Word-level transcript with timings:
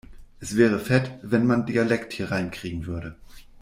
Es 0.39 0.57
wäre 0.57 0.79
fett, 0.79 1.11
wenn 1.21 1.45
man 1.45 1.67
Dialekt 1.67 2.13
hier 2.13 2.31
reinkriegen 2.31 2.87
würde. 2.87 3.15